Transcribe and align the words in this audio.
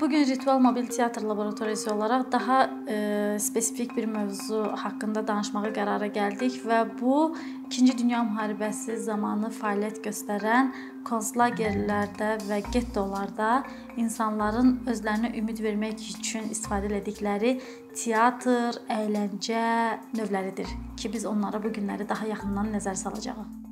Bu 0.00 0.10
gün 0.10 0.26
Ritual 0.26 0.58
Mobil 0.58 0.86
Teatr 0.86 1.22
Laboratoriyası 1.22 1.94
olaraq 1.94 2.32
daha 2.32 2.70
e, 2.88 3.36
spesifik 3.40 3.96
bir 3.96 4.04
mövzu 4.04 4.64
haqqında 4.76 5.22
danışmağa 5.28 5.70
qərara 5.72 6.10
gəldik 6.12 6.58
və 6.68 6.82
bu 7.00 7.32
2-ci 7.70 7.96
Dünya 7.98 8.20
müharibəsi 8.28 8.98
zamanı 9.00 9.48
fəaliyyət 9.56 10.02
göstərən 10.04 10.68
konslagerlərdə 11.08 12.30
və 12.44 12.60
gettolarda 12.68 13.64
insanların 13.96 14.82
özlərinə 14.84 15.32
ümid 15.40 15.64
vermək 15.64 16.04
üçün 16.18 16.50
istifadə 16.52 16.92
etdikləri 17.00 17.56
teatr, 17.96 18.76
əyləncə 18.92 19.62
növləridir 20.12 20.68
ki, 20.96 21.12
biz 21.12 21.24
onlara 21.24 21.62
bu 21.62 21.72
günləri 21.72 22.08
daha 22.08 22.28
yaxından 22.36 22.74
nəzər 22.76 23.00
salacağıq. 23.00 23.65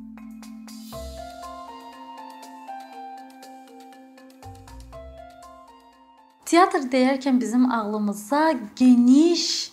Teatr 6.54 6.84
deyərkən 6.86 7.40
bizim 7.42 7.64
ağlımıza 7.72 8.52
geniş, 8.78 9.72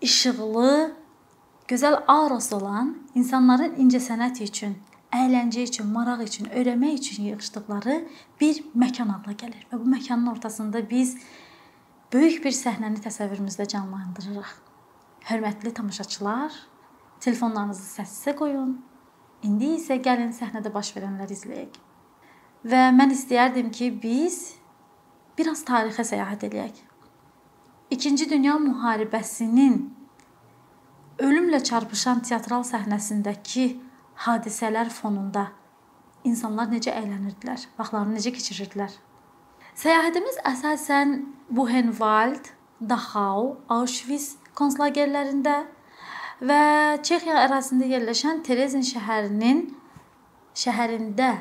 işıqlı, 0.00 0.94
gözəl 1.70 2.00
aurası 2.10 2.56
olan, 2.56 2.88
insanların 3.14 3.76
incəsənət 3.84 4.40
üçün, 4.48 4.74
əyləncə 5.14 5.68
üçün, 5.70 5.86
maraq 5.94 6.24
üçün, 6.26 6.50
öyrənmək 6.50 6.98
üçün 6.98 7.30
yığıldıqları 7.30 8.00
bir 8.42 8.58
məkan 8.74 9.14
adla 9.20 9.36
gəlir 9.38 9.62
və 9.70 9.78
bu 9.78 9.86
məkanın 9.94 10.34
ortasında 10.34 10.82
biz 10.90 11.14
böyük 12.12 12.42
bir 12.42 12.58
səhnəni 12.58 13.06
təsəvvürümüzdə 13.06 13.70
canlandırırıq. 13.70 14.52
Hörmətli 15.30 15.74
tamaşaçılar, 15.78 16.52
telefonlarınızı 17.20 17.86
səssiz 18.00 18.34
qoyun. 18.42 18.80
İndi 19.46 19.76
isə 19.78 20.02
gəlin 20.02 20.34
səhnədə 20.34 20.74
baş 20.74 20.90
verənləri 20.98 21.38
izləyək. 21.38 21.84
Və 22.66 22.88
mən 22.98 23.14
istəyərdim 23.14 23.70
ki, 23.70 23.94
biz 24.02 24.59
biraz 25.38 25.64
tarixə 25.68 26.04
səyahət 26.06 26.46
eləyək. 26.50 26.82
2-ci 27.90 28.28
Dünya 28.30 28.54
müharibəsinin 28.62 29.80
ölümlə 31.18 31.58
çarpışan 31.66 32.22
teatral 32.26 32.62
səhnəsindəki 32.66 33.64
hadisələr 34.26 34.90
fonunda 34.94 35.48
insanlar 36.24 36.68
necə 36.70 36.92
əylənirdilər, 36.94 37.66
vaxtlarını 37.78 38.18
necə 38.18 38.32
keçirirdilər? 38.36 38.92
Səyahətimiz 39.80 40.40
əsasən 40.48 41.14
Buchenwald, 41.50 42.52
Dachau, 42.80 43.56
Auschwitz 43.72 44.36
konslagerlərində 44.58 45.62
və 46.44 46.60
Çexiya 47.06 47.46
ərazisində 47.46 47.88
yerləşən 47.90 48.44
Terezin 48.44 48.84
şəhərinin 48.86 49.66
şəhərində 50.56 51.32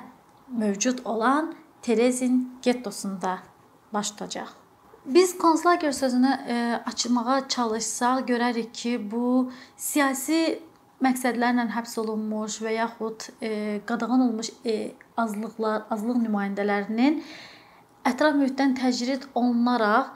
mövcud 0.49 1.03
olan 1.05 1.53
Terezin 1.85 2.41
gettosunda 2.63 3.39
baş 3.93 4.11
tutacaq. 4.11 4.47
Biz 5.05 5.37
konslager 5.37 5.91
sözünü 5.91 6.39
e, 6.47 6.79
açmağa 6.85 7.47
çalışsaq 7.47 8.25
görərik 8.27 8.73
ki, 8.73 9.11
bu 9.11 9.51
siyasi 9.77 10.59
məqsədlərlə 11.03 11.65
həbs 11.73 11.95
olunmuş 12.01 12.59
və 12.65 12.73
yaxud 12.75 13.29
e, 13.41 13.51
qadağan 13.85 14.25
olunmuş 14.25 14.51
e, 14.65 14.91
azlıqlar, 15.17 15.85
azlıq 15.89 16.19
nümayəndələrinin 16.25 17.21
ətraf 18.05 18.35
mühitdən 18.39 18.75
təcrid 18.79 19.29
olunaraq 19.35 20.11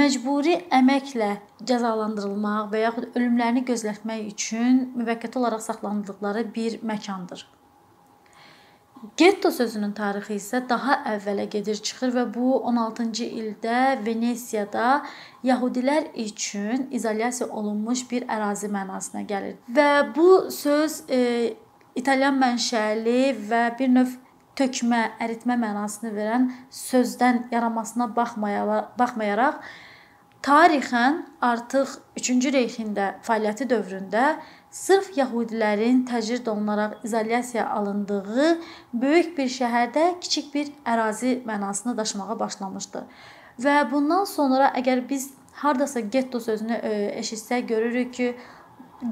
məcburi 0.00 0.56
əməklə 0.80 1.30
cəzalandırılmaq 1.68 2.72
və 2.72 2.82
yaxud 2.86 3.14
ölümlərini 3.14 3.64
gözlətmək 3.68 4.26
üçün 4.32 4.82
müvəqqəti 4.96 5.40
olaraq 5.40 5.64
saxlanıldıqları 5.64 6.48
bir 6.54 6.80
məkandır. 6.90 7.46
Getto 9.16 9.50
sözünün 9.50 9.92
tarixi 9.94 10.36
isə 10.38 10.60
daha 10.68 10.96
əvvələ 11.12 11.44
gedir, 11.52 11.78
çıxır 11.86 12.14
və 12.16 12.24
bu 12.34 12.56
16-cı 12.70 13.26
ildə 13.40 13.80
Venesiyada 14.06 15.02
yəhudilər 15.46 16.08
üçün 16.18 16.88
izolyasiya 16.90 17.48
olunmuş 17.48 18.04
bir 18.10 18.26
ərazi 18.26 18.70
mənasına 18.74 19.22
gəlir. 19.28 19.58
Və 19.70 19.90
bu 20.16 20.28
söz 20.54 21.02
e, 21.10 21.20
italyan 21.94 22.40
mənşəli 22.42 23.36
və 23.50 23.62
bir 23.78 23.92
növ 23.94 24.16
tökmə, 24.58 25.04
əritmə 25.22 25.58
mənasını 25.60 26.10
verən 26.14 26.50
sözdən 26.74 27.44
yaranmasına 27.52 28.10
baxmayaraq 28.16 29.62
tarixən 30.42 31.22
artıq 31.42 31.98
3-cü 32.18 32.52
reyxində 32.54 33.12
fəaliyyəti 33.26 33.66
dövründə 33.70 34.24
sırf 34.70 35.10
yəhudilərin 35.16 36.04
təcrid 36.08 36.46
olunaraq 36.50 37.04
izolyasiya 37.04 37.68
alındığı 37.70 38.58
böyük 38.92 39.34
bir 39.38 39.48
şəhərdə 39.52 40.06
kiçik 40.20 40.54
bir 40.54 40.70
ərazi 40.84 41.38
mənasını 41.48 41.96
daşımağa 41.96 42.38
başlamışdı. 42.40 43.04
Və 43.58 43.80
bundan 43.90 44.24
sonra 44.28 44.72
əgər 44.78 45.08
biz 45.08 45.30
hardasa 45.62 46.00
getto 46.00 46.40
sözünü 46.40 46.72
e, 46.72 46.94
eşitsək 47.18 47.66
görürük 47.66 48.14
ki, 48.14 48.28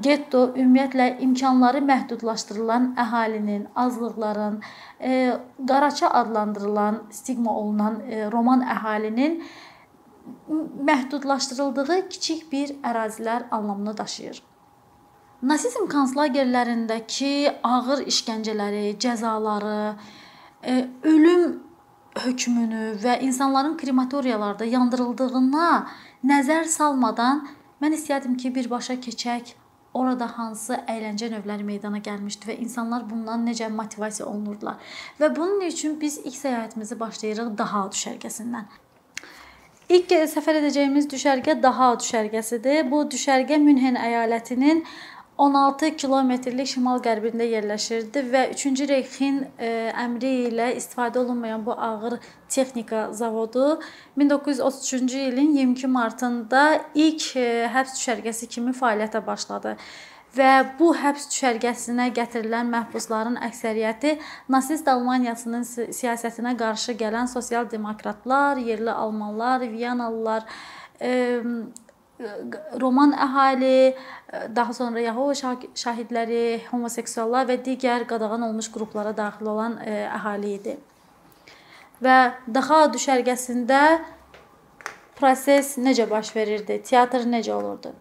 getto 0.03 0.41
ümumiyyətlə 0.55 1.07
imkanları 1.23 1.79
məhdudlaşdırılan 1.87 2.89
əhalinin, 3.03 3.67
azlıqların, 3.75 4.59
e, 5.01 5.37
qaraça 5.67 6.09
adlandırılan, 6.09 7.01
stigma 7.11 7.55
olunan 7.59 7.99
e, 7.99 8.31
roman 8.31 8.61
əhalinin 8.61 9.41
məhdudlaşdırıldığı 10.89 12.01
kiçik 12.09 12.51
bir 12.51 12.75
ərazilər 12.83 13.47
anlamını 13.51 13.97
daşıyır. 13.97 14.46
Nasizm 15.41 15.85
konslagerlərindəki 15.85 17.51
ağır 17.63 17.99
işgəncələri, 18.09 18.95
cəzaları, 18.97 19.93
e, 20.65 20.87
ölüm 21.03 21.59
hökmünü 22.17 22.95
və 23.03 23.19
insanların 23.21 23.75
krematoriyalarda 23.77 24.65
yandırıldığına 24.65 25.67
nəzər 26.25 26.65
salmadan 26.65 27.43
mən 27.81 27.93
istəyərdim 27.93 28.33
ki, 28.41 28.49
birbaşa 28.55 28.95
keçək 28.97 29.53
orada 29.93 30.25
hansı 30.39 30.79
əyləncə 30.89 31.29
növləri 31.35 31.67
meydana 31.67 32.01
gəlmişdi 32.01 32.49
və 32.49 32.57
insanlar 32.63 33.05
bundan 33.09 33.45
necə 33.45 33.69
motivasiya 33.69 34.25
olunurdular. 34.25 34.81
Və 35.21 35.29
bunun 35.35 35.61
üçün 35.69 35.99
biz 36.01 36.17
ilk 36.17 36.33
səyahətimizi 36.33 36.97
başlayırıq 36.99 37.53
Dahau 37.57 37.91
düşərgəsindən. 37.93 38.65
İlk 39.87 40.17
səfər 40.33 40.57
edəcəyimiz 40.59 41.05
düşərgə 41.13 41.61
Dahau 41.63 41.95
düşərgəsidir. 42.01 42.89
Bu 42.91 43.05
düşərgə 43.07 43.55
Münhen 43.61 43.95
əyalətinin 43.95 44.81
16 45.37 45.91
kilometrlik 46.01 46.69
şimal-qərbində 46.71 47.45
yerləşirdi 47.45 48.23
və 48.31 48.41
3-cü 48.55 48.87
Reyxin 48.89 49.43
e, 49.61 49.69
əmri 49.93 50.31
ilə 50.47 50.71
istifadə 50.79 51.21
olunmayan 51.21 51.65
bu 51.65 51.75
ağır 51.77 52.17
texnika 52.49 53.11
zavodu 53.13 53.79
1933-cü 54.17 55.23
ilin 55.29 55.53
22 55.59 55.87
martında 55.87 56.63
ilk 56.95 57.29
e, 57.37 57.47
həbs 57.73 57.99
düşərgəsi 57.99 58.49
kimi 58.49 58.73
fəaliyyətə 58.81 59.21
başladı 59.29 59.77
və 60.37 60.51
bu 60.79 60.91
həbs 60.97 61.29
düşərgəsinə 61.31 62.09
gətirilən 62.17 62.73
məhbusların 62.73 63.37
əksəriyyəti 63.47 64.17
nasist 64.49 64.89
Almaniyasının 64.89 65.65
siyasətinə 65.69 66.57
qarşı 66.57 66.97
gələn 66.97 67.29
sosial 67.29 67.69
demokratlar, 67.71 68.57
yerli 68.57 68.91
almanlar, 68.91 69.61
Viyanalılar, 69.69 70.49
e, 71.01 71.11
roman 72.81 73.13
əhali, 73.13 73.93
daha 74.55 74.73
sonra 74.73 75.01
Yahova 75.03 75.35
şahidləri, 75.77 76.63
homoseksuallar 76.71 77.45
və 77.51 77.59
digər 77.65 78.07
qadağan 78.09 78.47
olmuş 78.49 78.71
qruplara 78.73 79.13
daxil 79.17 79.51
olan 79.53 79.77
e, 79.85 79.93
əhali 80.09 80.55
idi. 80.57 80.77
Və 82.01 82.17
daha 82.53 82.85
düşərgəsində 82.93 83.81
proses 85.17 85.75
necə 85.81 86.09
baş 86.09 86.33
verirdi? 86.35 86.81
Teatr 86.89 87.25
necə 87.29 87.53
olurdu? 87.53 87.93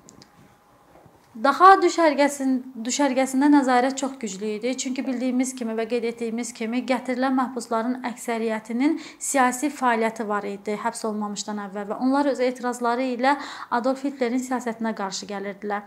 Daha 1.37 1.75
düşərgəsin 1.83 2.53
düşərgəsində 2.87 3.51
nəzarət 3.53 3.99
çox 4.01 4.15
güclü 4.23 4.55
idi. 4.55 4.71
Çünki 4.81 5.03
bildiyimiz 5.05 5.51
kimi 5.59 5.75
və 5.77 5.85
qeyd 5.91 6.07
etdiyimiz 6.09 6.53
kimi 6.57 6.81
gətirilən 6.89 7.35
məhbusların 7.37 7.99
əksəriyyətinin 8.09 8.95
siyasi 9.21 9.69
fəaliyyəti 9.69 10.25
var 10.28 10.47
idi 10.49 10.78
həbs 10.81 11.05
olunmamışdan 11.09 11.60
əvvəl 11.66 11.91
və 11.91 11.99
onlar 12.07 12.31
öz 12.31 12.41
etirazları 12.47 13.10
ilə 13.16 13.34
Adolf 13.77 14.07
Hitlerin 14.07 14.41
siyasətinə 14.41 14.95
qarşı 14.97 15.28
gəlirdilər. 15.28 15.84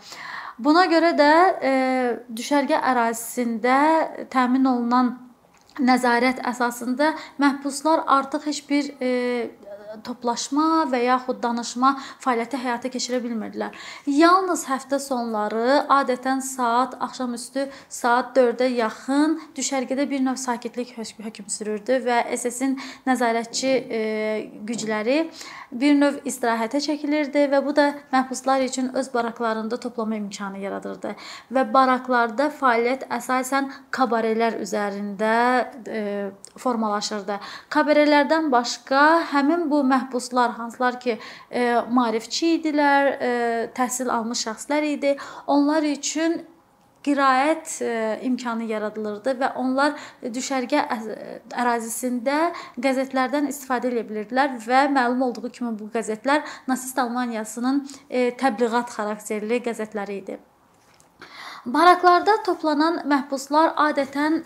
Buna 0.62 0.86
görə 0.92 1.16
də 1.18 1.32
e, 1.72 1.74
düşərgə 2.30 2.84
ərazisində 2.92 3.80
təmin 4.30 4.70
olunan 4.70 5.16
nəzarət 5.80 6.44
əsasında 6.46 7.14
məhbuslar 7.42 8.04
artıq 8.06 8.46
heç 8.52 8.62
bir 8.70 8.92
e, 9.02 9.12
toplaşma 10.06 10.86
və 10.92 11.04
yaxud 11.06 11.42
danışma 11.44 11.96
fəaliyyəti 12.24 12.60
həyata 12.64 12.92
keçirə 12.94 13.22
bilmirdilər. 13.24 13.76
Yalnız 14.06 14.66
həftə 14.70 15.00
sonları 15.04 15.84
adətən 16.00 16.44
saat 16.46 16.96
axşamüstü 17.00 17.68
saat 17.90 18.36
4-ə 18.38 18.70
yaxın 18.74 19.38
düşərgədə 19.58 20.10
bir 20.10 20.24
növ 20.26 20.40
sakitlik 20.40 20.96
hökm 20.98 21.50
sürürdü 21.50 22.02
və 22.06 22.22
SS-in 22.38 22.78
nəzarətçi 23.08 23.72
e, 24.00 24.02
gücləri 24.68 25.20
bir 25.72 25.94
növ 25.98 26.20
istirahətə 26.30 26.82
çəkilirdi 26.82 27.46
və 27.52 27.60
bu 27.66 27.76
da 27.78 27.90
məhbuslar 28.14 28.64
üçün 28.66 28.90
öz 28.98 29.14
baraklarında 29.14 29.78
toplama 29.80 30.16
imkanı 30.16 30.64
yaradırdı. 30.64 31.14
Və 31.54 31.66
baraklarda 31.74 32.50
fəaliyyət 32.60 33.06
əsasən 33.20 33.70
kabarelər 33.94 34.58
üzərində 34.64 35.36
e, 35.88 36.02
formalaşırdı. 36.58 37.38
Kabarelərdən 37.70 38.50
başqa 38.52 39.04
həmin 39.34 39.70
bu 39.70 39.84
məhbuslar 39.90 40.56
hansılar 40.58 41.00
ki, 41.00 41.18
e, 41.52 41.66
maarifçi 41.90 42.56
idilər, 42.60 43.10
e, 43.10 43.32
təhsil 43.76 44.12
almış 44.14 44.46
şəxslər 44.48 44.88
idi. 44.94 45.16
Onlar 45.48 45.84
üçün 45.84 46.40
qiraət 47.06 47.78
e, 47.86 47.92
imkanı 48.28 48.68
yaradılırdı 48.70 49.36
və 49.40 49.52
onlar 49.62 49.96
düşərgə 50.24 50.84
ərazisində 51.56 52.40
qəzetlərdən 52.84 53.48
istifadə 53.54 53.92
edə 53.94 54.04
bilirdilər 54.10 54.58
və 54.66 54.84
məlum 54.96 55.24
olduğu 55.30 55.52
kimi 55.56 55.72
bu 55.80 55.88
qəzetlər 55.94 56.44
nasist 56.68 57.00
Almaniyasının 57.00 57.86
təbliğat 58.42 58.92
xarakterli 58.98 59.62
qəzetləri 59.70 60.20
idi. 60.24 60.40
Baraklarda 61.66 62.38
toplanan 62.46 63.02
məhbuslar 63.08 63.74
adətən 63.90 64.44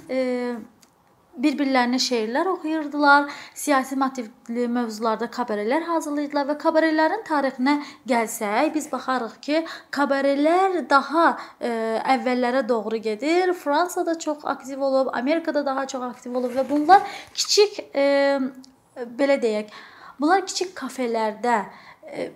bir-birlərinə 1.41 1.97
şeirlər 2.01 2.47
oxuyurdular, 2.51 3.29
siyasi 3.57 3.97
motivli 3.99 4.67
mövzularda 4.71 5.29
kabarelər 5.33 5.85
hazırlayırdılar 5.87 6.49
və 6.51 6.57
kabarelerin 6.61 7.23
tarixinə 7.27 7.77
gəlsək, 8.09 8.69
biz 8.75 8.89
baxarıq 8.91 9.39
ki, 9.45 9.63
kabarelər 9.95 10.83
daha 10.89 11.25
ə, 11.31 11.39
e, 11.69 11.71
əvvəllərə 12.15 12.63
doğru 12.69 13.01
gedir. 13.07 13.55
Fransada 13.57 14.17
çox 14.19 14.45
aktiv 14.53 14.81
olub, 14.81 15.09
Amerikada 15.13 15.65
daha 15.65 15.87
çox 15.87 16.05
aktiv 16.11 16.37
olub 16.37 16.53
və 16.53 16.67
bunlar 16.69 17.01
kiçik 17.33 17.81
ə, 17.89 18.05
e, 18.05 19.09
belə 19.17 19.39
deyək, 19.41 19.73
bunlar 20.21 20.45
kiçik 20.45 20.75
kafelərdə 20.77 21.59
ə, 21.63 21.67
e, 22.13 22.31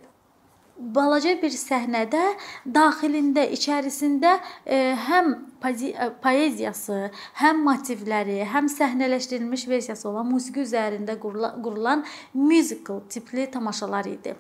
balaca 0.78 1.34
bir 1.42 1.54
səhnədə 1.54 2.24
daxilində, 2.78 3.48
içərisində 3.58 4.38
e, 4.66 4.80
həm 5.08 5.34
e, 5.66 6.08
poeziyası, 6.24 7.02
həm 7.42 7.62
motivləri, 7.66 8.40
həm 8.54 8.70
səhnələşdirilmiş 8.72 9.68
versiyası 9.70 10.10
olan 10.10 10.30
musiqi 10.32 10.64
üzərində 10.66 11.18
qurulan 11.20 12.06
musical 12.34 13.04
tipli 13.10 13.50
tamaşalar 13.52 14.10
idi. 14.14 14.36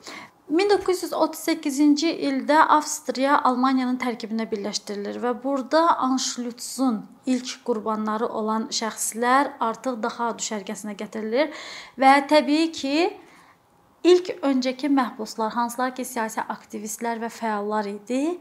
1938-ci 0.47 2.13
ildə 2.23 2.61
Avstriya 2.71 3.35
Almaniyanın 3.49 3.97
tərkibinə 3.99 4.45
birləşdirilir 4.47 5.17
və 5.19 5.33
burada 5.43 5.97
Anschlusszun 6.05 7.01
ilk 7.27 7.57
qurbanları 7.67 8.29
olan 8.31 8.69
şəxslər 8.71 9.57
artıq 9.59 9.99
daha 10.05 10.29
düşərgəsinə 10.39 10.95
gətirilir 11.01 11.51
və 11.99 12.13
təbii 12.31 12.71
ki, 12.71 12.95
İlk 14.03 14.29
öncəki 14.45 14.89
məhbuslar, 14.93 15.51
hansılar 15.51 15.95
ki, 15.95 16.05
siyasi 16.05 16.41
aktivistlər 16.41 17.19
və 17.23 17.31
fəallar 17.33 17.89
idi, 17.89 18.37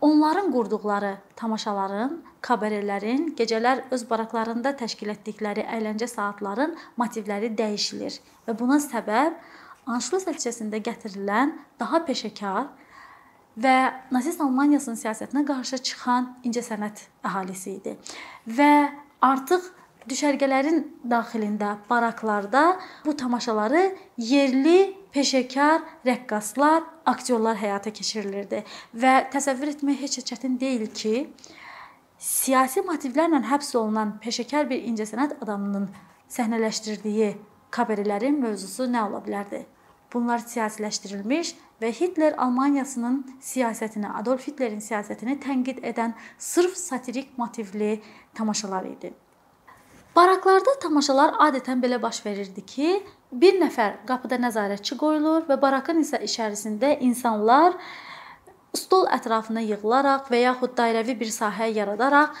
onların 0.00 0.50
qurduqları 0.52 1.16
tamaşaların, 1.36 2.18
kabarelerin, 2.40 3.34
gecələr 3.38 3.84
öz 3.90 4.04
baraklarında 4.10 4.72
təşkil 4.78 5.12
etdikləri 5.14 5.66
əyləncə 5.66 6.08
saatların 6.08 6.76
motivləri 6.96 7.50
dəyişilir 7.58 8.20
və 8.46 8.58
buna 8.58 8.78
səbəb 8.82 9.40
Anşlus 9.88 10.26
nəticəsində 10.28 10.82
gətirilən 10.84 11.54
daha 11.80 12.02
peşəkar 12.04 12.66
və 13.56 13.76
nasist 14.12 14.40
Almaniyasının 14.44 14.98
siyasətinə 15.00 15.46
qarşı 15.48 15.78
çıxan 15.88 16.26
incəsənət 16.44 17.06
əhalisi 17.24 17.78
idi. 17.78 17.94
Və 18.44 18.90
artıq 19.24 19.64
düşərgələrin 20.10 20.82
daxilində, 21.04 21.76
baraklarda 21.90 22.78
bu 23.04 23.14
tamaşaları 23.16 23.84
yerli 24.16 24.94
peşəkar 25.14 25.84
rəqqaslar, 26.06 26.82
aktyorlar 27.06 27.56
həyata 27.60 27.92
keçirilirdi 27.94 28.64
və 28.94 29.14
təsəvvür 29.32 29.74
etmək 29.76 30.02
heç 30.04 30.18
də 30.20 30.24
çətin 30.32 30.58
deyil 30.60 30.88
ki, 30.92 31.28
siyasi 32.18 32.82
motivlərlə 32.86 33.40
həbs 33.50 33.74
olunan 33.78 34.16
peşəkar 34.22 34.68
bir 34.70 34.82
incəsənət 34.90 35.38
adamının 35.42 35.88
səhnələşdirdiyi 36.34 37.34
kabarelerin 37.74 38.40
mövzusu 38.42 38.88
nə 38.90 39.04
ola 39.08 39.22
bilərdi? 39.24 39.64
Bunlar 40.12 40.40
siyasiləşdirilmiş 40.40 41.52
və 41.82 41.92
Hitler 41.92 42.34
Almaniyasının 42.40 43.20
siyasətini, 43.44 44.08
Adolf 44.16 44.46
Hitlerin 44.48 44.80
siyasətini 44.80 45.36
tənqid 45.44 45.82
edən 45.84 46.16
sırf 46.38 46.76
satirik 46.80 47.36
motivli 47.38 47.98
tamaşalar 48.34 48.88
idi. 48.88 49.12
Baraklarda 50.16 50.74
tamaşalar 50.82 51.36
adətən 51.48 51.82
belə 51.82 52.00
baş 52.02 52.20
verirdi 52.26 52.64
ki, 52.66 52.94
bir 53.32 53.58
nəfər 53.60 54.00
qapıda 54.08 54.38
nəzarətçi 54.40 54.96
qoyulur 54.98 55.44
və 55.48 55.58
barakın 55.60 56.00
isə 56.02 56.20
içərisində 56.24 56.94
insanlar 57.04 57.76
stol 58.76 59.06
ətrafına 59.12 59.62
yığılaraq 59.66 60.30
və 60.32 60.42
yaxud 60.46 60.74
dairəvi 60.78 61.18
bir 61.20 61.30
sahə 61.32 61.68
yaradaraq 61.72 62.34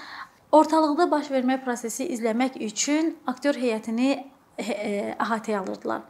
ortalıqda 0.52 1.10
baş 1.10 1.30
vermə 1.32 1.58
prosesi 1.64 2.08
izləmək 2.14 2.58
üçün 2.64 3.14
aktyor 3.28 3.58
heyətini 3.60 4.10
əhatəyə 4.58 5.60
alırdılar. 5.60 6.04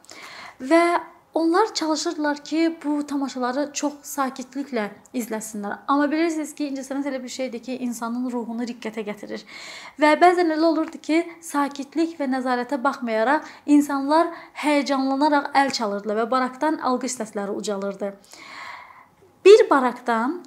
Və 0.60 0.82
Onlar 1.38 1.74
çalışırdılar 1.74 2.36
ki, 2.44 2.78
bu 2.84 3.06
tamaşaları 3.06 3.68
çox 3.72 3.92
sakitliklə 4.02 4.88
izləsinlər. 5.14 5.76
Amma 5.86 6.08
bilirsiniz 6.10 6.50
ki, 6.58 6.66
incəsənət 6.72 7.06
elə 7.12 7.20
bir 7.22 7.30
şeydir 7.30 7.62
ki, 7.62 7.76
insanın 7.86 8.24
ruhunu 8.32 8.66
riqqətə 8.66 9.04
gətirir. 9.06 9.44
Və 10.02 10.16
bəzən 10.18 10.50
elə 10.50 10.66
olurdu 10.66 10.98
ki, 10.98 11.20
sakitlik 11.40 12.16
və 12.18 12.26
nəzarətə 12.32 12.80
baxmayaraq 12.82 13.46
insanlar 13.70 14.32
həyəcanlanaraq 14.64 15.46
əl 15.62 15.70
çalırdılar 15.78 16.18
və 16.24 16.26
barakdan 16.34 16.80
alqış 16.90 17.20
səsləri 17.20 17.54
ucalırdı. 17.54 18.10
Bir 19.44 19.70
barakdan 19.70 20.40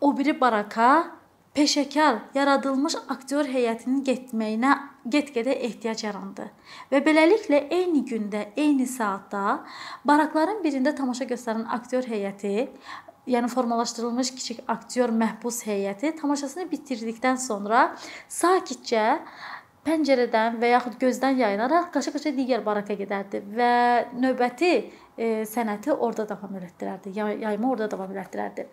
o 0.00 0.12
biri 0.18 0.40
baraka 0.40 0.92
peşəkar 1.58 2.22
yaradılmış 2.38 2.94
aktyor 3.08 3.50
heyətinin 3.50 4.04
getməyinə 4.06 4.78
get-gedə 5.10 5.56
ehtiyac 5.68 6.04
yarandı. 6.04 6.48
Və 6.92 7.02
beləliklə 7.04 7.64
eyni 7.74 8.04
gündə, 8.08 8.48
eyni 8.56 8.86
saatda 8.86 9.60
barakların 10.08 10.62
birində 10.64 10.94
tamaşa 10.96 11.28
göstərən 11.30 11.66
aktyor 11.78 12.08
heyəti, 12.08 12.68
yəni 13.28 13.48
formalaşdırılmış 13.52 14.30
kiçik 14.34 14.60
aktyor 14.68 15.12
məhbus 15.12 15.62
heyəti 15.68 16.14
tamaşasını 16.20 16.68
bitirdikdən 16.70 17.36
sonra 17.40 17.90
sakitcə 18.32 19.04
pəncərədən 19.88 20.58
və 20.60 20.72
yaxud 20.74 20.96
gözdən 21.00 21.38
yayınaraq 21.42 21.90
qaça-qaça 21.94 22.32
digər 22.36 22.64
baraka 22.64 22.96
gedərdi 22.98 23.40
və 23.56 23.72
növbəti 24.20 24.72
e, 24.76 25.28
sənəti 25.48 25.94
orada 25.94 26.28
davam 26.28 26.56
etdirərdi. 26.60 27.14
Yayımı 27.16 27.70
orada 27.70 27.90
davam 27.90 28.16
etdirərdi. 28.16 28.66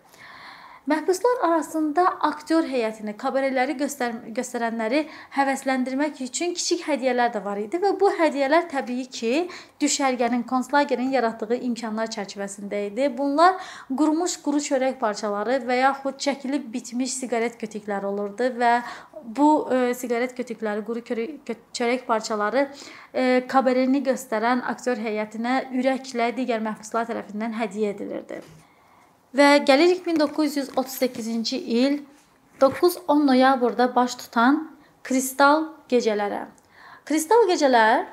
Məhbuslar 0.86 1.40
arasında 1.42 2.02
aktyor 2.20 2.62
heyətini, 2.70 3.16
kabareləri 3.18 3.74
göstər 3.74 4.12
göstərənləri 4.34 5.00
həvəsləndirmək 5.34 6.20
üçün 6.22 6.52
kiçik 6.54 6.84
hədiyyələr 6.86 7.32
də 7.34 7.40
var 7.42 7.58
idi 7.58 7.80
və 7.82 7.90
bu 7.98 8.12
hədiyyələr 8.14 8.68
təbii 8.70 9.08
ki, 9.16 9.32
düşərgənin, 9.82 10.44
konslagerin 10.46 11.08
yaratdığı 11.10 11.58
imkanlar 11.66 12.12
çərçivəsində 12.14 12.84
idi. 12.92 13.08
Bunlar 13.18 13.58
qurumuş 13.90 14.36
quru 14.44 14.60
çörək 14.62 14.94
parçaları 15.00 15.56
və 15.66 15.80
yaxud 15.80 16.20
çəkilib 16.22 16.68
bitmiş 16.76 17.16
siqaret 17.18 17.58
kötükləri 17.58 18.06
olurdu 18.06 18.52
və 18.60 18.76
bu 19.24 19.48
e, 19.74 19.80
siqaret 19.98 20.36
kötükləri, 20.38 20.84
quru 20.86 21.02
çörək 21.74 22.06
parçaları 22.06 22.68
e, 23.10 23.42
kabareni 23.50 24.04
göstərən 24.06 24.62
aktyor 24.74 25.02
heyətinə 25.02 25.64
ürəklə 25.74 26.30
digər 26.38 26.62
məhbuslar 26.62 27.10
tərəfindən 27.10 27.58
hədiyyə 27.58 27.96
edilirdi. 27.96 28.40
Və 29.36 29.58
gəlirik 29.68 30.06
1938-ci 30.06 31.58
il 31.58 31.98
9-10 32.60 33.26
noyabrda 33.26 33.90
baş 33.92 34.14
tutan 34.22 34.62
Kristal 35.04 35.66
gecələrə. 35.90 36.46
Kristal 37.04 37.44
gecələr 37.50 38.06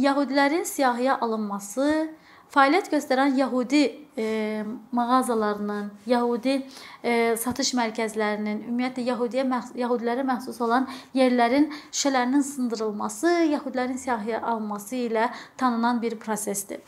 Yahudilərin 0.00 0.64
siyahıya 0.64 1.18
alınması, 1.20 2.08
fəaliyyət 2.54 2.88
göstərən 2.94 3.36
Yahudi 3.36 3.82
e, 4.16 4.64
mağazalarının, 4.96 5.90
Yahudi 6.08 6.56
e, 7.04 7.36
satış 7.36 7.74
mərkəzlərinin, 7.76 8.64
ümumiyyətlə 8.70 9.04
Yahudiyə 9.10 9.44
məxsus, 9.48 9.76
Yahudilərə 9.82 10.24
məxsus 10.28 10.60
olan 10.64 10.88
yerlərin 11.16 11.68
şüşələrinin 11.90 12.44
sındırılması, 12.48 13.34
Yahudilərin 13.52 14.00
siyahıya 14.00 14.40
alınması 14.40 15.04
ilə 15.04 15.28
tanınan 15.60 16.00
bir 16.02 16.16
prosesdir. 16.20 16.80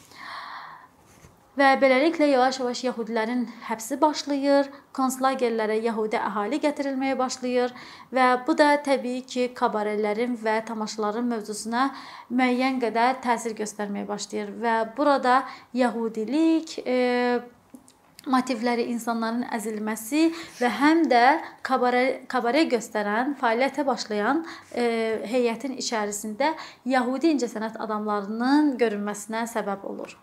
Və 1.54 1.68
beləliklə 1.78 2.26
yavaş-yavaş 2.32 2.80
yəhudilərin 2.88 3.44
həbsi 3.68 3.94
başlayır, 4.00 4.66
konslagerlərə 4.96 5.76
yəhudi 5.84 6.18
əhali 6.18 6.58
gətirilməyə 6.64 7.14
başlayır 7.20 7.74
və 8.16 8.26
bu 8.46 8.56
da 8.58 8.72
təbii 8.82 9.20
ki, 9.22 9.44
kabarelerin 9.54 10.34
və 10.40 10.56
tamaşaların 10.66 11.30
mövzusuna 11.30 11.84
müəyyən 12.34 12.82
qədər 12.82 13.20
təsir 13.22 13.54
göstərməyə 13.62 14.08
başlayır 14.08 14.50
və 14.66 14.74
burada 14.98 15.44
yəhudilik 15.78 16.74
e, 16.82 16.98
motivləri 18.26 18.88
insanların 18.90 19.46
əzilməsi 19.54 20.26
və 20.58 20.74
həm 20.80 21.06
də 21.06 21.24
kabare 21.62 22.04
kabare 22.26 22.66
göstərən, 22.74 23.38
fəaliyyətə 23.38 23.86
başlayan 23.86 24.42
e, 24.74 25.22
heyətin 25.30 25.78
içərisində 25.78 26.56
Yahudi 26.98 27.30
incəsənət 27.38 27.78
adamlarının 27.78 28.74
görünməsinə 28.82 29.46
səbəb 29.54 29.86
olur. 29.94 30.18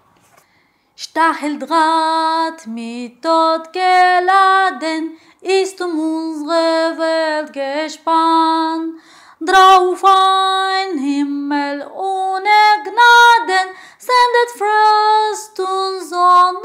Stachel 1.03 1.57
Draht 1.57 2.67
mit 2.67 3.23
Tod 3.23 3.73
geladen 3.73 5.17
ist 5.41 5.81
um 5.81 5.99
unsere 5.99 6.95
Welt 6.99 7.51
gespannt. 7.53 8.99
Drauf 9.39 10.03
ein 10.05 10.99
Himmel 10.99 11.87
ohne 11.87 12.59
Gnaden 12.85 13.67
sendet 13.97 14.49
Frost 14.59 15.59
und 15.59 16.01
Sonnenhand. 16.01 16.61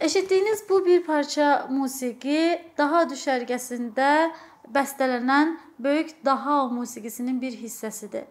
Eşitdiyiniz 0.00 0.64
bu 0.68 0.86
bir 0.86 1.04
parça 1.04 1.66
musiqi 1.70 2.60
daha 2.78 3.02
düşərgəsində 3.12 4.30
bəstələnən 4.74 5.58
böyük 5.78 6.24
daha 6.24 6.68
musiqisinin 6.68 7.40
bir 7.40 7.52
hissəsidir. 7.52 8.24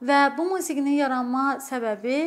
Və 0.00 0.20
bu 0.36 0.46
musiqinin 0.48 0.96
yaranma 0.96 1.58
səbəbi 1.60 2.20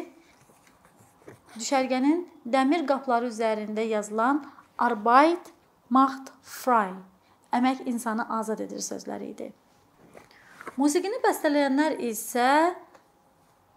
düşərgənin 1.55 2.21
dəmir 2.45 2.85
qapları 2.89 3.31
üzərində 3.31 3.85
yazılan 3.89 4.43
Arbeit 4.77 5.49
macht 5.89 6.29
frei. 6.41 6.93
Əmək 7.53 7.83
insanı 7.89 8.25
azad 8.33 8.61
edir 8.65 8.81
sözləri 8.81 9.29
idi. 9.33 9.49
Musiqini 10.77 11.19
bəstələyənlər 11.21 11.99
isə 12.09 12.47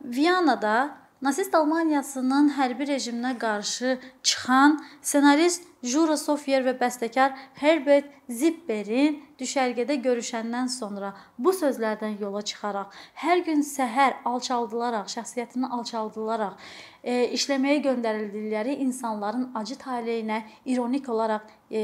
Viyanada 0.01 0.77
Nasist 1.23 1.55
Almaniyasının 1.57 2.51
hərbi 2.59 2.85
rejiminə 2.91 3.31
qarşı 3.41 3.95
çıxan 4.23 4.75
ssenarist 5.01 5.65
Jura 5.83 6.17
Sofier 6.21 6.61
və 6.67 6.75
bəstəkar 6.77 7.33
Herbert 7.57 8.11
Zipperin 8.29 9.17
düşərgədə 9.41 9.97
görüşəndən 10.05 10.69
sonra 10.69 11.15
bu 11.39 11.55
sözlərdən 11.57 12.19
yola 12.21 12.43
çıxaraq 12.45 12.93
hər 13.23 13.45
gün 13.49 13.65
səhər 13.65 14.19
alçaldılaraq, 14.29 15.09
şəxsiyyətini 15.09 15.73
alçaldılaraq 15.79 16.61
e, 17.03 17.33
işləməyə 17.39 17.81
göndərildikləri 17.89 18.77
insanların 18.85 19.51
acı 19.55 19.81
taleyinə 19.81 20.43
ironik 20.67 21.09
olaraq 21.09 21.49
e, 21.71 21.81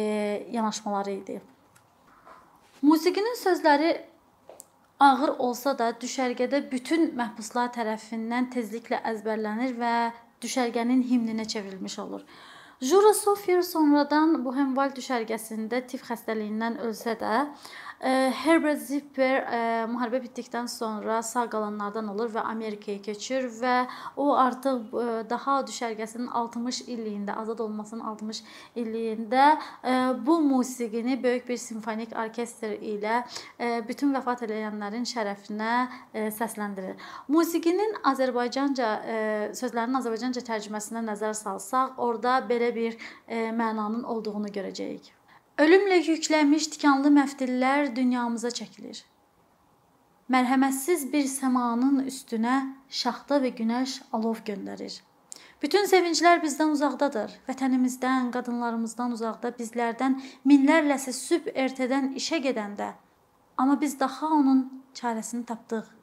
yanaşmaları 0.53 1.17
idi. 1.17 1.41
Musiqinin 2.83 3.39
sözləri 3.41 3.97
ağır 5.03 5.35
olsa 5.39 5.75
da 5.79 5.91
düşərgədə 6.05 6.63
bütün 6.71 7.09
məhbuslar 7.19 7.73
tərəfindən 7.75 8.51
tezliklə 8.55 9.01
əzbərlənir 9.11 9.75
və 9.81 9.95
düşərgənin 10.45 11.03
himninə 11.11 11.47
çevrilmiş 11.55 11.99
olur. 12.05 12.23
Jura 12.83 13.13
Sofier 13.15 13.63
sonradan 13.63 14.41
Buchenwald 14.45 14.97
düşərgəsində 14.99 15.85
tif 15.91 16.03
xəstəliyindən 16.09 16.81
ölsə 16.87 17.15
də, 17.21 17.45
Herbert 18.03 18.81
Zipper 18.83 19.45
müharibə 19.87 20.19
bitdikdən 20.25 20.67
sonra 20.67 21.21
sağ 21.23 21.45
qalanlardan 21.53 22.09
olur 22.11 22.33
və 22.35 22.43
Amerikaya 22.51 22.99
keçir 23.03 23.47
və 23.61 23.87
o 24.19 24.33
artıq 24.35 24.91
daha 25.31 25.61
düşərgəsinin 25.69 26.27
60 26.41 26.81
illiyində, 26.91 27.37
azad 27.39 27.63
olmasının 27.63 28.03
60 28.11 28.43
illiyində 28.83 29.47
bu 30.27 30.41
musiqini 30.49 31.15
böyük 31.23 31.47
bir 31.49 31.63
simfonik 31.63 32.19
orkestr 32.19 32.75
ilə 32.75 33.23
bütün 33.87 34.11
vəfat 34.19 34.43
edənlərin 34.49 35.07
şərəfinə 35.07 35.79
səsləndirir. 36.41 36.99
Musiqinin 37.31 38.01
Azərbaycanca 38.03 38.93
sözlərinin 39.55 40.03
Azərbaycanca 40.03 40.43
tərcüməsinə 40.51 41.07
nəzər 41.07 41.39
salsaq, 41.39 42.03
orada 42.03 42.41
belə 42.51 42.75
bir 42.75 42.99
mənanın 43.31 44.03
olduğunu 44.03 44.51
görəcəyik. 44.51 45.22
Ölümlə 45.63 46.01
yüklənmiş 46.03 46.65
tikanlı 46.75 47.11
məftillər 47.15 47.93
dünyamıza 47.95 48.51
çəkilir. 48.57 49.03
Mərhəmətsiz 50.33 51.05
bir 51.13 51.29
səmanın 51.31 52.01
üstünə 52.11 52.55
şaxta 53.01 53.39
və 53.45 53.53
günəş 53.61 53.95
alov 54.17 54.41
göndərir. 54.49 54.97
Bütün 55.63 55.87
sevinclər 55.93 56.43
bizdən 56.43 56.73
uzaqdadır. 56.75 57.37
Vətənimizdən, 57.47 58.33
qadınlarımızdan 58.35 59.15
uzaqda, 59.19 59.53
bizlərdən 59.61 60.19
minlərləsi 60.51 61.15
sübh 61.21 61.53
ertədən 61.67 62.11
işə 62.19 62.43
gedəndə. 62.49 62.91
Amma 63.57 63.79
biz 63.85 63.95
daha 64.01 64.33
onun 64.41 64.67
çarəsini 64.99 65.47
tapdıq 65.47 65.95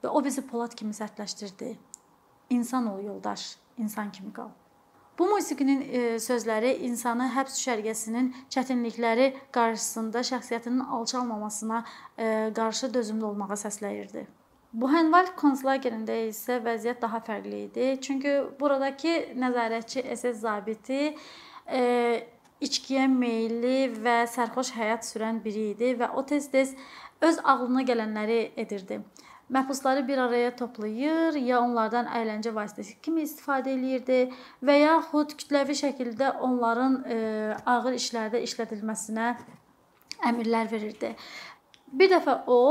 və 0.00 0.16
o 0.16 0.24
bizi 0.24 0.46
polad 0.48 0.78
kimi 0.78 0.96
sərtləşdirdi. 0.96 1.74
İnsan 2.56 2.88
ol 2.94 3.04
yoldaş, 3.10 3.50
insan 3.76 4.12
kimi 4.12 4.32
qal. 4.32 4.61
Bu 5.22 5.28
musiqinin 5.30 5.82
e, 5.92 5.98
sözləri 6.18 6.72
insanı 6.82 7.28
həbs 7.30 7.54
düşərgəsinin 7.54 8.32
çətinlikləri 8.50 9.28
qarşısında 9.54 10.18
şəxsiyyətinin 10.26 10.80
alçalmamasına 10.96 11.84
e, 12.18 12.24
qarşı 12.56 12.90
dözümlü 12.94 13.28
olmağa 13.28 13.58
səsləyirdi. 13.60 14.24
Buchenwald 14.72 15.30
konslagerində 15.38 16.16
isə 16.26 16.58
vəziyyət 16.66 16.98
daha 17.06 17.22
fərqli 17.28 17.62
idi. 17.68 17.86
Çünki 18.02 18.34
buradakı 18.60 19.14
nəzarətçi 19.44 20.02
SS 20.16 20.42
zabiti 20.42 21.00
e, 21.70 21.82
içkiyə 22.66 23.06
meylli 23.14 23.92
və 24.02 24.24
sərxoş 24.34 24.74
həyat 24.74 25.06
sürən 25.06 25.38
biri 25.46 25.68
idi 25.76 25.94
və 26.02 26.10
o 26.18 26.26
tez-tez 26.26 26.74
öz 27.30 27.44
ağlına 27.44 27.86
gələnləri 27.92 28.42
edirdi 28.56 29.04
məhbusları 29.52 30.06
bir 30.08 30.18
araya 30.18 30.56
toplayır, 30.56 31.36
ya 31.36 31.60
onlardan 31.60 32.08
əyləncə 32.08 32.54
vasitəsi 32.56 32.96
kimi 33.04 33.26
istifadə 33.26 33.74
eləyirdi 33.74 34.20
və 34.64 34.78
yaxud 34.80 35.36
kütləvi 35.36 35.76
şəkildə 35.82 36.32
onların 36.48 36.98
e, 37.04 37.18
ağır 37.74 37.98
işlərdə 37.98 38.40
işlədilməsinə 38.46 39.34
əmrlər 40.30 40.72
verirdi. 40.72 41.12
Bir 41.92 42.10
dəfə 42.14 42.40
o 42.46 42.62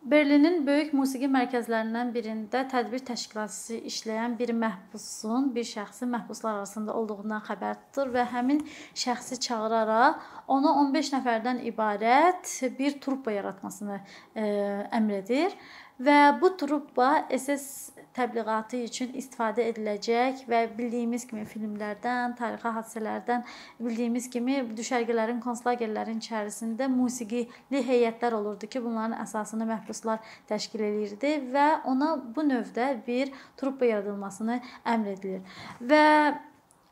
Berlinin 0.00 0.62
böyük 0.64 0.94
musiqi 0.96 1.28
mərkəzlərindən 1.28 2.08
birində 2.14 2.62
tədbir 2.72 3.02
təşkilatçısı 3.04 3.82
işləyən 3.90 4.38
bir 4.38 4.54
məhbusun, 4.56 5.50
bir 5.52 5.66
şəxsin 5.68 6.08
məhbuslar 6.08 6.62
arasında 6.62 6.94
olduğundan 6.96 7.42
xəbər 7.44 7.76
tutur 7.82 8.08
və 8.14 8.24
həmin 8.32 8.62
şəxsi 8.96 9.36
çağıraraq 9.44 10.48
ona 10.56 10.72
15 10.86 11.12
nəfərdən 11.18 11.60
ibarət 11.68 12.54
bir 12.78 12.96
truppa 13.04 13.36
yaratmasını 13.36 14.00
e, 14.00 14.46
əmr 14.88 15.18
edir 15.18 15.60
və 16.00 16.18
bu 16.40 16.52
truppa 16.60 17.10
SS 17.36 18.00
təbliğatı 18.16 18.80
üçün 18.88 19.12
istifadə 19.18 19.64
ediləcək 19.70 20.42
və 20.50 20.64
bildiyimiz 20.76 21.26
kimi 21.30 21.44
filmlərdən, 21.48 22.34
tarixi 22.38 22.72
hadisələrdən 22.76 23.44
bildiyimiz 23.78 24.26
kimi 24.32 24.58
düşərgələrin, 24.76 25.40
konslagerlərin 25.44 26.18
içərisində 26.22 26.88
musiqili 26.90 27.84
heyətlər 27.86 28.36
olurdu 28.40 28.70
ki, 28.70 28.82
bunların 28.82 29.18
əsasını 29.22 29.68
məhbuslar 29.70 30.20
təşkil 30.50 30.84
eləyirdi 30.88 31.36
və 31.54 31.68
ona 31.90 32.16
bu 32.34 32.46
növdə 32.48 32.92
bir 33.06 33.32
truppa 33.60 33.88
yaradılmasını 33.92 34.60
əmr 34.94 35.14
edilir. 35.14 35.60
Və 35.80 36.06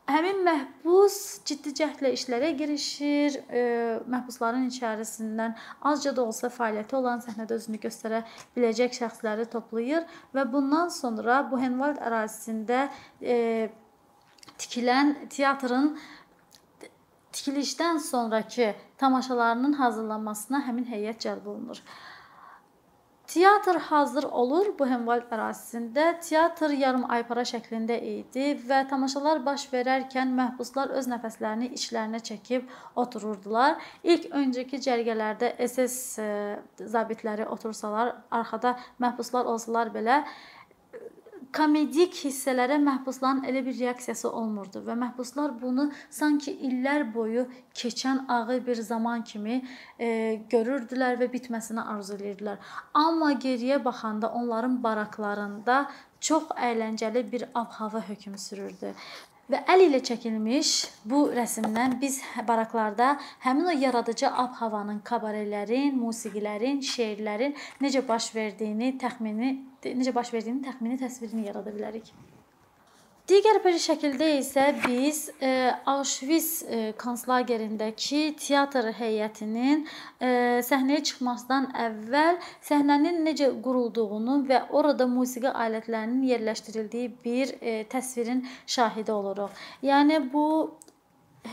Həmin 0.09 0.39
məhbus 0.41 1.15
ciddi 1.45 1.69
cəhdlə 1.77 2.09
işlərə 2.15 2.47
girişir. 2.57 3.35
E, 3.53 3.61
məhbusların 4.09 4.65
içərisindən 4.71 5.53
azca 5.85 6.15
da 6.17 6.23
olsa 6.25 6.49
fəaliyyəti 6.53 6.97
olan 6.97 7.21
səhnədə 7.21 7.59
özünü 7.59 7.77
göstərə 7.83 8.23
biləcək 8.55 8.97
şəxsləri 8.97 9.45
toplayır 9.53 10.07
və 10.33 10.47
bundan 10.49 10.89
sonra 10.95 11.43
Buchenwald 11.51 12.01
ərazisində 12.07 12.87
e, 13.21 13.69
tikilən 14.57 15.13
teatrın 15.29 15.93
tikilişdən 17.31 18.01
sonrakı 18.09 18.73
tamaşalarının 18.97 19.77
hazırlanmasına 19.77 20.65
həmin 20.65 20.89
heyət 20.89 21.21
cəlb 21.27 21.45
olunur. 21.53 21.83
Teatr 23.29 23.77
hazır 23.77 24.25
olur 24.33 24.71
Buchenwald 24.79 25.27
ərazisində. 25.29 26.15
Teatr 26.25 26.71
yarım 26.73 27.03
aypara 27.13 27.43
şəklində 27.45 27.99
idi 28.01 28.55
və 28.65 28.79
tamaşalar 28.89 29.43
baş 29.45 29.67
verərkən 29.69 30.31
məhbuslar 30.39 30.95
öz 30.97 31.09
nəfəslərini 31.11 31.69
içlərinə 31.77 32.23
çəkib 32.25 32.65
otururdular. 32.97 33.77
İlk 34.01 34.31
öncəki 34.39 34.81
cərgələrdə 34.81 35.51
SS 35.67 36.25
e, 36.25 36.31
zabitləri 36.95 37.45
otursalar, 37.53 38.15
arxada 38.33 38.73
məhbuslar 38.97 39.45
olsalar 39.53 39.93
belə 39.93 40.23
komedik 41.55 42.17
hissələrə 42.23 42.77
məhbusların 42.83 43.45
elə 43.49 43.63
bir 43.65 43.77
reaksiyası 43.79 44.29
olmurdu 44.29 44.81
və 44.85 44.95
məhbuslar 45.03 45.55
bunu 45.61 45.87
sanki 46.19 46.53
illər 46.67 47.07
boyu 47.13 47.45
keçən 47.81 48.25
ağır 48.35 48.65
bir 48.67 48.81
zaman 48.89 49.23
kimi 49.31 49.61
e, 49.99 50.09
görürdülər 50.53 51.17
və 51.21 51.29
bitməsini 51.33 51.85
arzu 51.95 52.17
edirdilər. 52.19 52.59
Amma 52.93 53.31
geriyə 53.47 53.81
baxanda 53.85 54.31
onların 54.41 54.77
baraklarında 54.83 55.81
çox 56.19 56.53
əyləncəli 56.69 57.25
bir 57.31 57.49
ab-hava 57.55 58.03
hökm 58.09 58.37
sürürdü. 58.37 58.93
Və 59.49 59.63
əl 59.73 59.81
ilə 59.87 59.97
çəkilmiş 60.05 60.71
bu 61.09 61.23
rəsmdən 61.33 61.95
biz 62.01 62.19
baraklarda 62.45 63.15
həmin 63.45 63.71
o 63.71 63.73
yaradıcı 63.73 64.29
ab-havanın, 64.29 64.99
kabarelerin, 65.09 65.97
musiqilərin, 65.97 66.83
şeirlərin 66.85 67.57
necə 67.81 68.05
baş 68.07 68.29
verdiyini 68.35 68.93
təxmini 69.01 69.55
necə 69.89 70.13
baş 70.13 70.35
verdiyini 70.37 70.61
təxmini 70.69 71.01
təsvirini 71.01 71.47
yarada 71.49 71.73
bilərik. 71.73 72.13
Digər 73.29 73.59
bir 73.61 73.75
şəkildə 73.77 74.27
isə 74.39 74.63
biz 74.81 75.17
e, 75.37 75.49
Auschwitz 75.91 76.63
e, 76.65 76.77
konslagerindəki 76.97 78.21
teatr 78.41 78.87
heyətinin 78.97 79.83
e, 79.85 80.31
səhnəyə 80.65 81.03
çıxmasından 81.11 81.67
əvvəl 81.83 82.39
səhnənin 82.65 83.21
necə 83.27 83.51
qurulduğunu 83.67 84.39
və 84.49 84.63
orada 84.79 85.05
musiqi 85.11 85.51
alətlərinin 85.51 86.25
yerləşdirildiyi 86.31 87.11
bir 87.25 87.53
e, 87.61 87.75
təsvirin 87.93 88.41
şahidi 88.65 89.13
oluruq. 89.13 89.61
Yəni 89.85 90.23
bu 90.33 90.47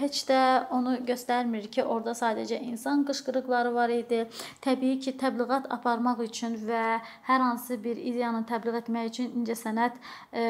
heç 0.00 0.22
də 0.28 0.38
onu 0.74 0.96
göstərmir 1.08 1.68
ki, 1.72 1.84
orada 1.84 2.14
sadəcə 2.18 2.60
insan 2.68 3.04
qışqırıqları 3.08 3.74
var 3.74 3.92
idi. 3.94 4.22
Təbii 4.64 5.00
ki, 5.04 5.16
təbliğat 5.20 5.68
aparmaq 5.76 6.22
üçün 6.26 6.56
və 6.68 6.84
hər 7.28 7.44
hansı 7.48 7.78
bir 7.84 7.96
ideyanı 7.96 8.44
təbliğ 8.50 8.80
etmək 8.82 9.12
üçün 9.12 9.30
incəsənət 9.42 10.00
e, 10.32 10.46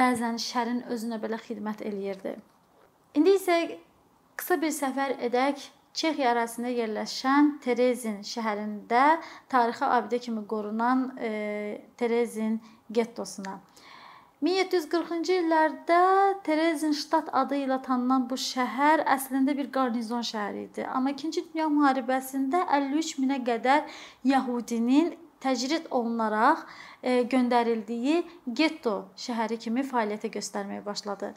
bəzən 0.00 0.40
şərin 0.42 0.82
özünə 0.92 1.20
belə 1.22 1.40
xidmət 1.46 1.84
eləyirdi. 1.88 2.36
İndi 3.18 3.36
isə 3.36 3.60
qısa 4.40 4.60
bir 4.60 4.74
səfər 4.74 5.18
edək 5.28 5.70
Çexiya 5.92 6.30
ərazisində 6.32 6.70
yerləşən 6.72 7.48
Terezin 7.60 8.22
şəhərində 8.24 9.18
tarixi 9.52 9.84
abidə 9.84 10.22
kimi 10.24 10.46
qorunan 10.48 11.10
e, 11.20 11.32
Terezin 12.00 12.56
gettosuna. 12.88 13.58
1740-cı 14.42 15.34
illərdə 15.38 15.98
Terezinştat 16.42 17.28
adı 17.40 17.60
ilə 17.62 17.76
tanınan 17.84 18.24
bu 18.30 18.34
şəhər 18.42 19.04
əslində 19.14 19.54
bir 19.54 19.68
qarnizon 19.76 20.24
şəhəri 20.26 20.64
idi. 20.66 20.86
Amma 20.86 21.12
2-ci 21.14 21.44
Dünya 21.52 21.68
müharibəsində 21.70 22.64
53 22.78 23.12
minə 23.22 23.38
qədər 23.46 23.84
yəhudinin 24.26 25.12
təcrid 25.42 25.86
olunaraq 25.94 26.64
e, 27.02 27.22
göndərildiyi 27.30 28.24
getto 28.60 28.96
şəhəri 29.26 29.60
kimi 29.62 29.86
fəaliyyətə 29.86 30.32
göstərməyə 30.34 30.82
başladı. 30.90 31.30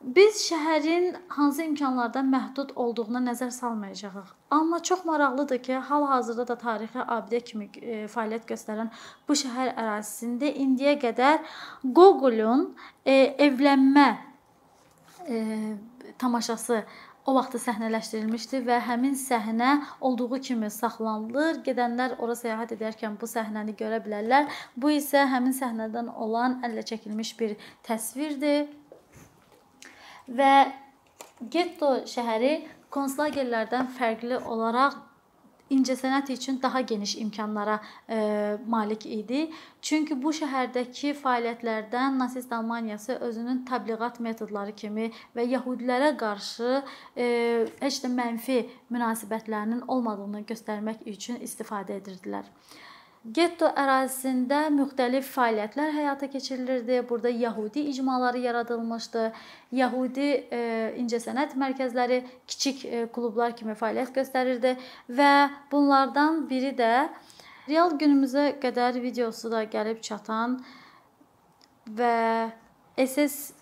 Biz 0.00 0.38
şəhərin 0.48 1.16
hansı 1.28 1.66
imkanlardan 1.68 2.30
məhdud 2.32 2.70
olduğuna 2.76 3.20
nəzər 3.20 3.50
salmayacağıq. 3.52 4.30
Amma 4.50 4.82
çox 4.82 5.04
maraqlıdır 5.04 5.58
ki, 5.58 5.74
hal-hazırda 5.74 6.48
da 6.48 6.56
tarixi 6.58 6.98
abidə 6.98 7.40
kimi 7.44 7.68
e, 7.82 8.06
fəaliyyət 8.08 8.46
göstərən 8.48 8.88
bu 9.28 9.36
şəhər 9.42 9.74
ərazisində 9.74 10.54
indiyə 10.64 10.96
qədər 11.04 11.44
Gogolun 11.84 12.64
e, 13.04 13.18
evlənmə 13.48 14.08
e, 15.28 15.44
tamaşası 16.18 16.82
o 17.26 17.36
vaxtı 17.36 17.60
səhnələşdirilmişdi 17.60 18.64
və 18.64 18.80
həmin 18.88 19.12
səhnə 19.20 19.76
olduğu 20.00 20.40
kimi 20.48 20.70
saxlanılır. 20.80 21.60
Gedənlər 21.68 22.16
ora 22.24 22.40
səyahət 22.40 22.78
edərkən 22.80 23.20
bu 23.20 23.28
səhnəni 23.28 23.76
görə 23.76 24.00
bilərlər. 24.06 24.48
Bu 24.80 24.96
isə 24.96 25.28
həmin 25.28 25.52
səhnədən 25.52 26.08
olan 26.16 26.62
əllə 26.64 26.88
çəkilmiş 26.88 27.36
bir 27.40 27.58
təsvirdir 27.84 28.79
və 30.28 30.54
getto 31.50 32.00
şəhəri 32.10 32.56
konslagerlərdən 32.90 33.92
fərqli 33.96 34.40
olaraq 34.50 34.98
incəsənət 35.70 36.32
üçün 36.34 36.58
daha 36.62 36.80
geniş 36.82 37.14
imkanlara 37.22 37.78
e, 38.08 38.18
malik 38.66 39.06
idi. 39.06 39.44
Çünki 39.82 40.16
bu 40.22 40.32
şəhərdəki 40.34 41.14
fəaliyyətlərdən 41.20 42.18
nasist 42.18 42.52
Almaniyası 42.52 43.20
özünün 43.28 43.62
təbliğat 43.70 44.20
metodları 44.20 44.74
kimi 44.74 45.10
və 45.36 45.46
yəhudilərə 45.54 46.16
qarşı 46.18 46.82
e, 47.16 47.26
heç 47.80 48.02
də 48.04 48.12
mənfi 48.16 48.60
münasibətlərinin 48.90 49.86
olmadığını 49.86 50.44
göstərmək 50.50 51.06
üçün 51.14 51.38
istifadə 51.46 52.00
edirdilər. 52.02 52.50
Getto 53.20 53.68
ərazisində 53.76 54.70
müxtəlif 54.72 55.26
fəaliyyətlər 55.28 55.90
həyata 55.92 56.28
keçirilirdi. 56.32 57.02
Burada 57.08 57.28
yəhudi 57.28 57.82
icmaları 57.90 58.40
yaradılmışdı. 58.40 59.24
Yəhudi 59.76 60.28
e, 60.48 60.60
incəsənət 61.02 61.52
mərkəzləri 61.60 62.22
kiçik 62.48 62.86
e, 62.88 63.02
klublar 63.12 63.52
kimi 63.58 63.76
fəaliyyət 63.76 64.14
göstərirdi 64.16 64.72
və 65.12 65.34
bunlardan 65.72 66.46
biri 66.48 66.72
də 66.78 67.10
real 67.68 67.92
günümüzə 68.00 68.54
qədər 68.62 68.96
videosu 69.04 69.52
da 69.52 69.66
gəlib 69.68 70.00
çatan 70.00 70.56
və 72.00 72.16
SS 72.96 73.52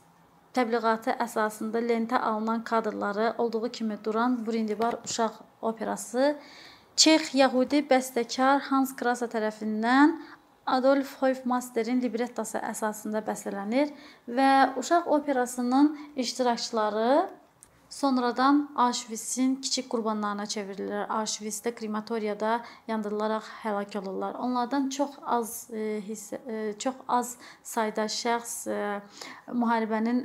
təbliğatı 0.55 1.19
əsasında 1.19 1.83
lentə 1.83 2.23
alınan 2.31 2.63
kadrları 2.63 3.35
olduğu 3.39 3.73
kimi 3.75 3.99
duran 4.05 4.39
Burindibar 4.47 5.03
uşaq 5.05 5.43
operası 5.63 6.37
Çex 6.99 7.29
yəhudi 7.39 7.85
bəstəkar 7.87 8.65
Hans 8.73 8.91
Krasa 8.99 9.29
tərəfindən 9.31 10.17
Adolf 10.67 11.13
Hofmeisterin 11.21 12.01
librettosu 12.03 12.59
əsasında 12.59 13.23
bəstələnir 13.23 13.93
və 14.27 14.49
uşaq 14.83 15.07
operasının 15.07 15.93
iştirakçıları 16.25 17.29
sonradan 18.01 18.65
Auschwitz-in 18.75 19.55
kiçik 19.63 19.87
qurbanlarına 19.95 20.49
çevrilirlər. 20.51 21.07
Auschwitz-də 21.21 21.77
krematoriyada 21.79 22.59
yandırılaraq 22.91 23.47
həlak 23.63 23.99
olurlar. 24.03 24.35
Onlardan 24.35 24.91
çox 24.91 25.23
az 25.23 25.57
e, 25.71 26.03
hissə 26.03 26.43
e, 26.51 26.79
çox 26.83 26.99
az 27.07 27.37
sayda 27.63 28.11
şəxs 28.11 28.57
e, 28.75 28.79
müharibənin 29.55 30.25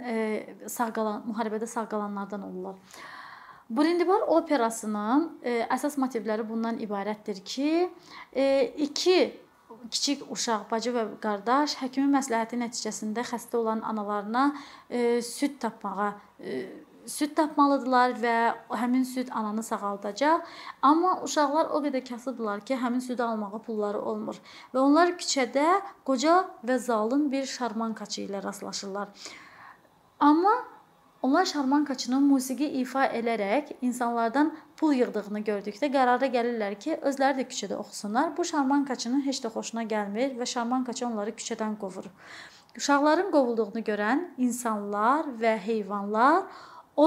sağ 0.65 0.89
qalan 0.97 1.21
müharibədə 1.29 1.69
sağ 1.69 1.85
qalanlardan 1.93 2.49
olurlar. 2.49 2.81
Burindibar 3.69 4.27
operasının 4.27 5.29
e, 5.43 5.61
əsas 5.71 5.95
motivləri 6.01 6.45
bundan 6.49 6.79
ibarətdir 6.83 7.39
ki, 7.47 7.89
e, 8.35 8.73
iki 8.87 9.17
kiçik 9.91 10.23
uşaq, 10.31 10.65
bacı 10.71 10.93
və 10.95 11.03
qardaş 11.23 11.77
həkimin 11.81 12.13
məsləhəti 12.17 12.59
nəticəsində 12.59 13.25
xəstə 13.27 13.59
olan 13.59 13.83
analarına 13.87 14.49
e, 14.89 15.21
süd 15.21 15.59
tapmağa 15.63 16.13
e, 16.39 16.63
süd 17.09 17.33
tapmalıdılar 17.35 18.13
və 18.19 18.35
həmin 18.79 19.03
süd 19.03 19.31
ananı 19.35 19.63
sağaldacaq. 19.63 20.43
Amma 20.81 21.17
uşaqlar 21.23 21.71
o 21.75 21.81
qədər 21.83 22.05
kasıbdılar 22.07 22.63
ki, 22.65 22.77
həmin 22.79 23.03
südü 23.03 23.23
almağa 23.23 23.59
pulları 23.65 23.99
olmur 23.99 24.39
və 24.73 24.79
onlar 24.79 25.15
küçədə 25.19 25.81
qoca 26.07 26.43
və 26.63 26.77
zalım 26.79 27.29
bir 27.31 27.45
şarmankaçı 27.45 28.21
ilə 28.27 28.43
rastlaşırlar. 28.43 29.11
Amma 30.19 30.55
Onlar 31.23 31.45
şarmankaçının 31.45 32.23
musiqi 32.27 32.65
ifa 32.81 33.05
edərək 33.15 33.69
insanlardan 33.81 34.49
pul 34.75 34.91
yığdığını 34.97 35.39
gördükdə 35.47 35.87
qərara 35.93 36.27
gəlirlər 36.33 36.75
ki, 36.75 36.97
özləri 36.99 37.37
də 37.37 37.45
küçədə 37.47 37.77
oxusunlar. 37.79 38.33
Bu 38.35 38.43
şarmankaçının 38.49 39.23
heç 39.23 39.39
də 39.45 39.53
xoşuna 39.53 39.85
gəlmir 39.93 40.35
və 40.41 40.49
şarmankaçı 40.55 41.07
onları 41.07 41.31
küçədən 41.39 41.79
qovur. 41.79 42.11
Uşaqların 42.75 43.31
qovulduğunu 43.31 43.85
görən 43.87 44.27
insanlar 44.37 45.31
və 45.39 45.55
heyvanlar 45.69 46.43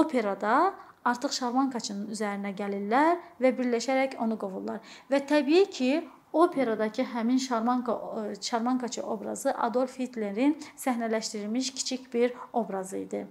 operada 0.01 0.73
artıq 1.05 1.37
şarmankaçının 1.39 2.09
üzərinə 2.17 2.57
gəlirlər 2.57 3.17
və 3.37 3.55
birləşərək 3.61 4.17
onu 4.17 4.41
qovurlar. 4.41 4.81
Və 5.13 5.21
təbii 5.29 5.69
ki, 5.79 5.95
operadakı 6.33 7.05
həmin 7.13 7.37
şarmanka 7.37 8.01
şarmankaçı 8.41 9.05
obrazı 9.05 9.53
Adolf 9.53 9.99
Hitlerin 9.99 10.57
səhnələşdirilmiş 10.75 11.73
kiçik 11.73 12.13
bir 12.13 12.33
obrazı 12.53 12.97
idi. 12.97 13.27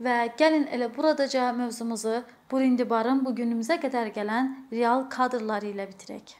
Və 0.00 0.12
gəlin 0.40 0.62
elə 0.72 0.86
buradaca 0.96 1.50
mövzumuzu 1.52 2.20
Burindibarın 2.50 3.18
bu 3.24 3.34
günümüzə 3.40 3.76
qədər 3.82 4.08
gələn 4.14 4.46
real 4.72 5.04
kadrları 5.12 5.74
ilə 5.74 5.84
bitirək. 5.90 6.32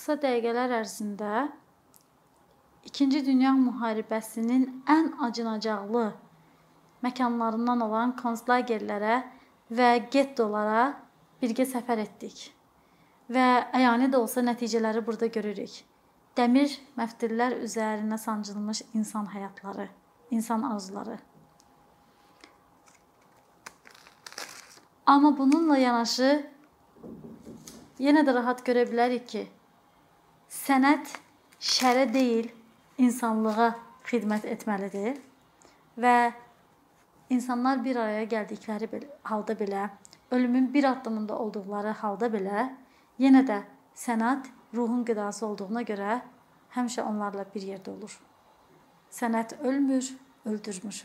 Qısa 0.00 0.14
dəqiqələr 0.16 0.72
ərzində 0.78 1.30
2-ci 2.88 3.18
Dünya 3.26 3.50
müharibəsinin 3.52 4.62
ən 4.88 5.10
acınacaqlı 5.26 6.04
məkanlarından 7.04 7.84
olan 7.84 8.14
konslagerlərə 8.16 9.18
və 9.80 9.90
gettolara 10.14 10.86
birgə 11.42 11.68
səfər 11.68 12.00
etdik. 12.06 12.46
Və 13.28 13.44
əyani 13.76 14.08
də 14.08 14.22
olsa 14.22 14.40
nəticələri 14.40 15.04
burada 15.04 15.28
görürük. 15.36 15.76
Dəmir 16.32 16.78
məftillər 16.96 17.58
üzərinə 17.68 18.16
sancılmış 18.24 18.82
insan 18.94 19.28
həyatları, 19.36 19.90
insan 20.30 20.64
arzuları. 20.72 21.20
Amma 25.04 25.36
bununla 25.36 25.76
yanaşı 25.76 26.34
yenə 28.00 28.24
də 28.24 28.40
rahat 28.40 28.64
görə 28.64 28.88
bilərik 28.88 29.28
ki, 29.28 29.48
Sənət 30.50 31.12
şərə 31.62 32.08
deyil, 32.10 32.48
insanlığa 32.98 33.68
xidmət 34.08 34.48
etməlidir 34.50 35.20
və 36.02 36.14
insanlar 37.30 37.78
bir 37.84 38.00
araya 38.02 38.24
gəldikləri 38.32 38.88
halda 39.30 39.54
belə, 39.60 39.84
ölümün 40.34 40.66
bir 40.74 40.88
addımında 40.90 41.38
olduqları 41.38 41.92
halda 42.02 42.26
belə, 42.34 42.66
yenə 43.22 43.44
də 43.46 43.60
sənət 43.94 44.50
ruhun 44.74 45.04
qidası 45.06 45.46
olduğuna 45.46 45.84
görə 45.86 46.18
həmişə 46.74 47.06
onlarla 47.06 47.46
bir 47.54 47.70
yerdə 47.70 47.94
olur. 47.94 48.18
Sənət 49.10 49.54
ölmür, 49.62 50.10
öldürmür. 50.50 51.04